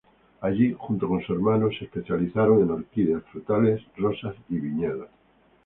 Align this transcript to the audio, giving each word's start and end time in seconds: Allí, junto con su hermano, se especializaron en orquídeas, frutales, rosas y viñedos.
Allí, 0.39 0.73
junto 0.79 1.07
con 1.07 1.21
su 1.21 1.31
hermano, 1.33 1.69
se 1.69 1.85
especializaron 1.85 2.63
en 2.63 2.71
orquídeas, 2.71 3.21
frutales, 3.31 3.83
rosas 3.97 4.35
y 4.49 4.59
viñedos. 4.59 5.09